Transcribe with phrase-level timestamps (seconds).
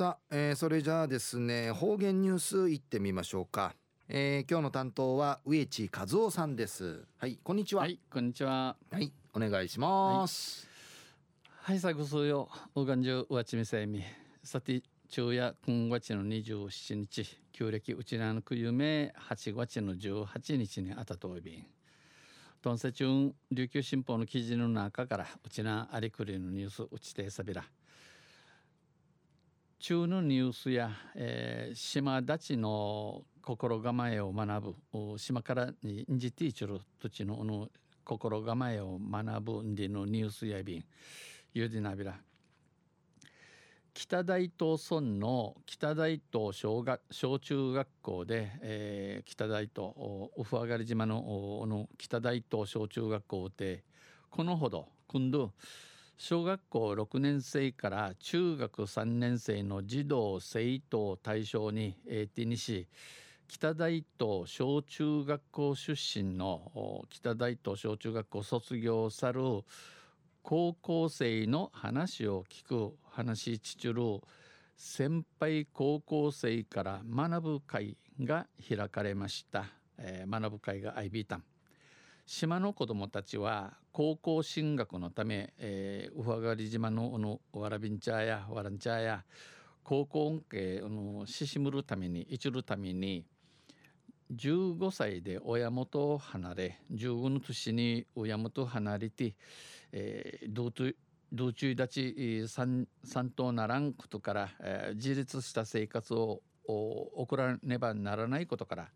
[0.00, 3.74] さあ、えー、それじゃあですね方言ニュースいってみましょうか、
[4.08, 7.04] えー、今日の担当は植地和夫さんです。
[7.18, 7.82] はいこんにちは。
[7.82, 8.78] はいこんにちは。
[8.90, 10.66] はいお願いします。
[11.44, 12.48] はい、さぐすよ。
[12.74, 14.02] うがんじゅうわちみせみ。
[14.42, 17.38] さて昼夜今月の27日。
[17.52, 21.66] 旧暦うちなのくゆめ8月の18日にあたといびん。
[22.62, 27.64] トンセチュン琉球新報の記事の中からうちなありくりのニュースうちてさびら
[29.80, 37.68] 中のニュースや、えー、島立ちの心構えを学ぶ島からにんじていちる土地のの
[38.04, 40.84] 心構えを学ぶんでのニュースやびん
[41.54, 42.14] ゆでなびら。
[43.94, 49.92] 北大東村の北大東小学小中学校で、えー、北大東
[50.36, 53.82] ウフアガリ島のの北大東小中学校で
[54.28, 55.52] このほど今度
[56.22, 62.86] 小学校6年生から中学3年生の児童生徒を対象に、えー、手にし
[63.48, 69.40] 北大東小中学校出身の北大東小中学校卒業さる
[70.42, 74.20] 高校生の話を聞く話ちちる
[74.76, 79.64] 先輩高校生から学ぶ会が開かれました、
[79.96, 81.44] えー、学ぶ会が IB タン
[82.32, 89.24] 島の子どもたちは高校進学のため、えー、ウファガリ島ののわらびんちゃやわらんちゃや
[89.82, 93.24] 高校恩恵のししむるためにいちるために
[94.32, 99.34] 15歳で親元を離れ15の年に親元を離れて、
[100.52, 100.94] 道中
[101.74, 108.88] 立ち三三等ならんことから、えー、自立した生活を送らねばならないことから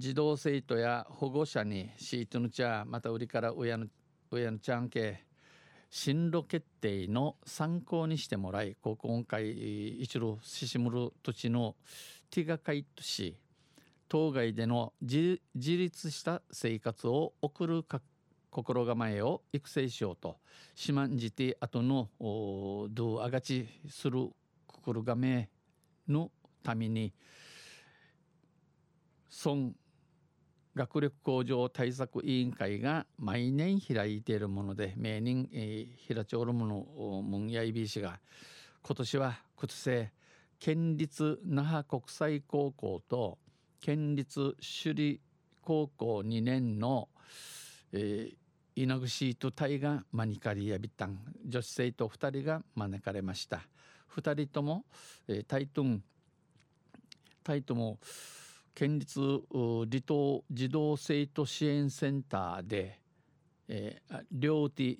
[0.00, 3.84] 児童生徒や保護者にシートの茶また売りから親の
[4.30, 5.26] 親のちゃんけ
[5.90, 11.76] 進路決定の参考にしてもらいここ今回一路ししむ土地の
[12.30, 13.36] 手がかいとし
[14.08, 18.00] 当該での自立した生活を送るか
[18.50, 20.38] 心構えを育成しようと
[20.74, 22.08] しまんじて後の
[22.88, 24.30] どうあがちする
[24.66, 25.50] 心構え
[26.08, 26.30] の
[26.62, 27.12] ために
[29.44, 29.72] 孫
[30.80, 38.18] 学力向上対策委員会が毎年開いているもので名人、えー、平町るものムンヤイビー氏が
[38.82, 40.10] 今年は靴生
[40.58, 43.36] 県立那覇国際高校と
[43.82, 45.20] 県立首里
[45.60, 47.10] 高校2年の、
[47.92, 53.60] えー、稲串と隊がマニカリやビタン女子生徒2人が招かれました。
[54.16, 54.86] 2人とも、
[55.28, 56.02] えー、タイトン
[57.44, 57.98] タイトも
[58.80, 62.98] 県立離島児童生徒支援センターで、
[63.68, 64.96] えー、両手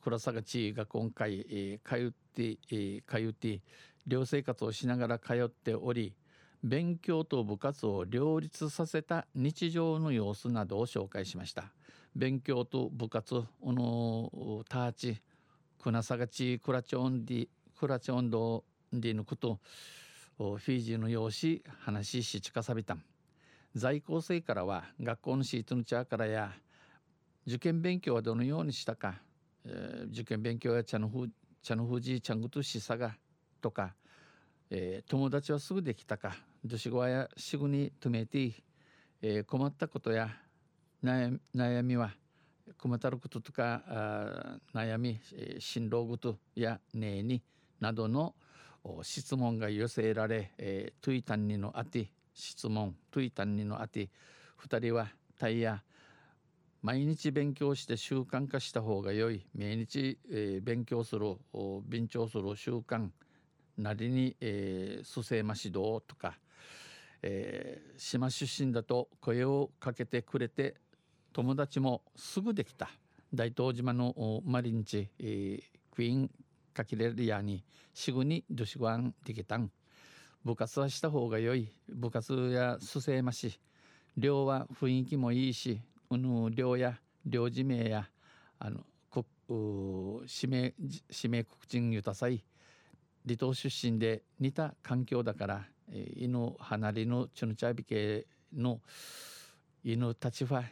[0.00, 3.60] 倉坂地が今回、えー、通って、えー、通って
[4.06, 6.14] 寮生活をしながら通っており
[6.64, 11.64] 勉強と部活を両立させた日常の様子などを紹介しました。
[12.16, 15.20] 勉強と部活おのターチ
[15.82, 19.60] クナサガチクラチョンディクラチョンドディのこと
[20.38, 23.02] フィジーの用紙話しちかさびたん。
[23.78, 26.52] 在校生からは学校のシートのチャーからや
[27.46, 29.14] 受験勉強はどのようにしたか、
[29.64, 31.30] えー、受験勉強や茶のふ
[31.62, 33.14] 茶のふじ茶んぐとしさが
[33.60, 33.94] とか、
[34.70, 38.52] えー、友達はすぐできたかどしごやしぐにとめて、
[39.22, 40.28] えー、困ったことや
[41.02, 42.12] 悩悩みは
[42.76, 47.42] 困ったることとかあ悩み、えー、進路ごとやねえに
[47.80, 48.34] などの
[49.02, 54.08] 質問が寄せられ、えー、トゥイタンにのあて質問トゥイタンにのあて
[54.64, 55.82] 2人はタイヤ
[56.80, 59.44] 毎日勉強して習慣化した方が良い。
[59.52, 61.36] 毎日、えー、勉強する
[61.88, 63.08] 勉強する習慣
[63.76, 66.38] なりに、えー、蘇生マ指導とか、
[67.22, 70.76] えー、島出身だと声をかけてくれて
[71.32, 72.90] 友達もすぐできた。
[73.34, 75.62] 大東島のマリンチ、えー、
[75.94, 76.30] クイーン
[76.72, 79.70] カキレリアにすぐにドシゴアンできたん。
[80.48, 81.70] 部活はした方が良い。
[81.90, 83.60] 部活やすせまし。
[84.16, 88.08] 寮は雰囲気もいいしうぬ寮や寮地名や
[88.58, 88.80] あの
[89.10, 89.26] こ
[90.40, 90.72] 指名
[91.10, 92.42] 指名告知ゆたさい。
[93.26, 98.80] 離島出身で似た環境だから、えー、犬離れのチュヌチャビ系の
[99.84, 100.64] 犬たちは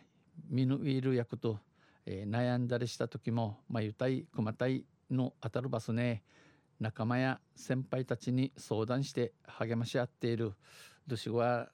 [0.48, 1.58] 見ぬいる役と、
[2.06, 6.22] えー、悩んだりした時もまあゆたいくまたいの当たるバスね。
[6.80, 10.52] 仲間や先輩たちに相談して励まし合っている。
[11.06, 11.68] ドシゴは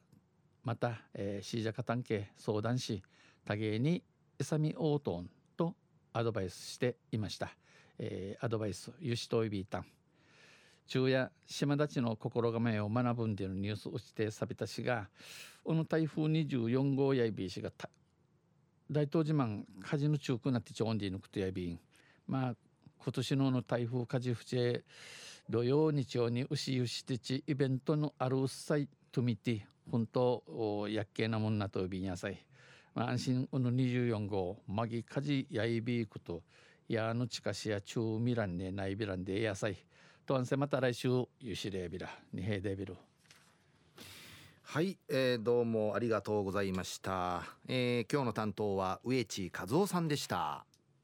[0.62, 3.02] また、えー、シージャカタン系相談し
[3.44, 4.02] 多芸に
[4.38, 5.75] エサミオートンと
[6.12, 7.50] アドバイスしていました、
[7.99, 9.87] えー、アドバイスユシトイビータン
[10.87, 15.08] 昼夜島立ちの心構えを学ぶんでのニュースをしてさびたしが
[15.64, 17.70] この台風24号やいびしが
[18.90, 19.49] 大東島
[19.81, 21.81] 火事の中くなってちょんでいぬくとやびん
[22.26, 22.54] まあ
[23.02, 24.84] 今年のの台風火事不正
[25.50, 32.38] 土曜日曜に牛牛てちイベントのあるうっさいとみて本当やっけなもんなとびんやさい、
[32.94, 36.43] まあ、安心この24号まぎ火事やいびいこと
[36.88, 39.76] やのちかしや中ミランねないびらんでやさい
[40.25, 41.08] とんせまた来週
[41.40, 42.94] ゆしれびらにへでびる
[44.62, 50.64] はい、えー、どうもありがとうございました、えー、今日の担当は植地和夫さんでした。